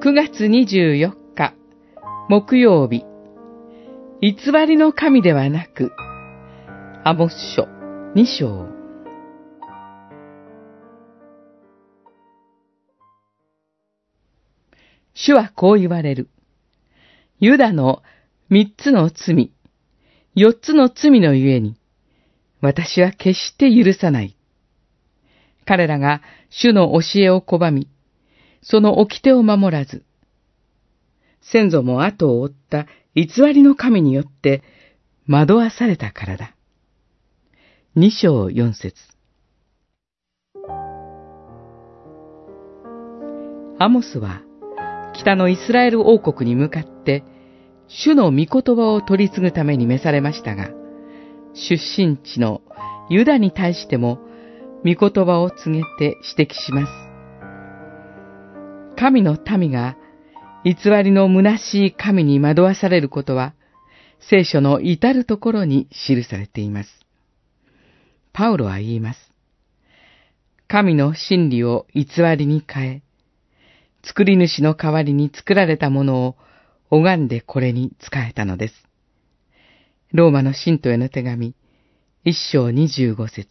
[0.00, 1.54] 9月24日
[2.28, 3.04] 木曜日
[4.20, 4.36] 偽
[4.66, 5.92] りの神ではなく
[7.04, 7.64] アモス書
[8.14, 8.84] 2章
[15.14, 16.28] 主はこう言われる。
[17.38, 18.02] ユダの
[18.50, 19.53] 三つの罪、
[20.36, 21.76] 四つの罪のゆえに、
[22.60, 24.36] 私は決して許さない。
[25.64, 27.88] 彼らが主の教えを拒み、
[28.60, 30.04] その掟を守らず、
[31.40, 34.62] 先祖も後を追った偽りの神によって
[35.28, 36.56] 惑わされたからだ。
[37.94, 38.96] 二章四節
[43.78, 44.42] アモスは
[45.14, 47.22] 北のイスラエル王国に向かって、
[47.88, 50.70] 主の御言葉を取り継ぐために召されましたが、
[51.54, 52.62] 出身地の
[53.08, 54.18] ユダに対しても、
[54.84, 56.92] 御言葉を告げて指摘します。
[58.96, 59.96] 神の民が
[60.64, 63.54] 偽りの虚しい神に惑わされることは、
[64.18, 66.90] 聖書の至るところに記されています。
[68.32, 69.32] パウロは言います。
[70.66, 73.02] 神の真理を偽りに変え、
[74.02, 76.36] 作り主の代わりに作られたものを
[76.94, 78.74] 拝んでこれに仕えたのです。
[80.12, 81.56] ローマの信徒への手紙、
[82.22, 83.48] 一章二十五節。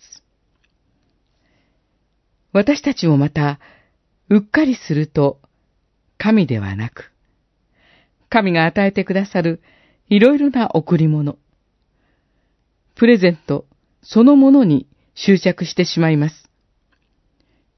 [2.54, 3.60] 私たちもまた、
[4.30, 5.42] うっかりすると、
[6.18, 7.12] 神ではなく、
[8.30, 9.62] 神が与えてくださる
[10.08, 11.38] いろいろな贈り物、
[12.96, 13.66] プレゼント
[14.04, 16.50] そのものに執着してしまいます。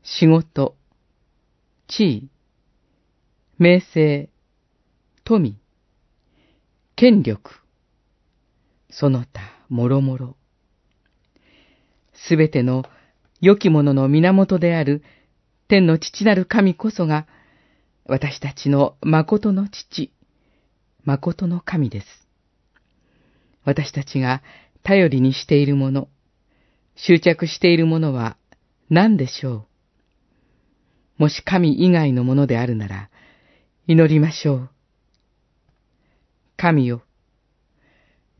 [0.03, 0.75] 仕事、
[1.87, 2.29] 地位、
[3.57, 4.29] 名声、
[5.27, 5.57] 富、
[6.95, 7.49] 権力、
[8.91, 10.35] その他、もろもろ。
[12.13, 12.83] すべての
[13.41, 15.01] 良きものの源である
[15.67, 17.25] 天の父なる神こそが、
[18.05, 20.11] 私たちの誠の父、
[21.05, 22.07] 誠の神です。
[23.63, 24.43] 私たちが
[24.83, 26.07] 頼りにしているもの、
[26.95, 28.37] 執着しているものは
[28.91, 29.65] 何でしょ
[31.17, 31.23] う？
[31.23, 33.09] もし神以外のものであるなら、
[33.87, 34.69] 祈りましょう。
[36.57, 37.03] 神よ、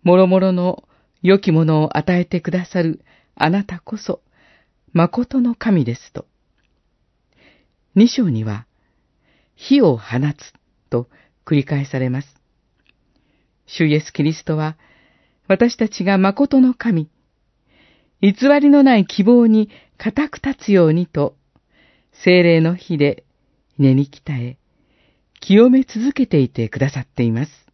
[0.03, 0.87] もろもろの
[1.21, 3.03] 良きものを与えてくださる
[3.35, 4.21] あなたこそ、
[4.93, 6.25] 誠の神ですと。
[7.95, 8.67] 二章には、
[9.55, 10.53] 火を放つ
[10.89, 11.09] と
[11.45, 12.27] 繰り返されます。
[13.65, 14.77] 主イエス・キリストは、
[15.47, 17.09] 私たちが誠の神、
[18.21, 21.35] 偽りのない希望に固く立つようにと、
[22.23, 23.23] 精霊の火で
[23.77, 24.57] 根に鍛え、
[25.41, 27.64] 清め続けていてくださっています。